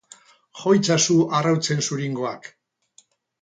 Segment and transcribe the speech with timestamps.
[0.61, 2.51] Jo itzazu arrautzen zuringoak.